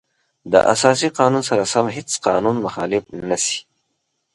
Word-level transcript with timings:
د 0.51 0.53
اساسي 0.73 1.07
قانون 1.17 1.43
سره 1.49 1.63
سم 1.73 1.85
هیڅ 1.97 2.09
قانون 2.27 2.55
مخالف 2.65 3.03
نشي. 3.29 3.59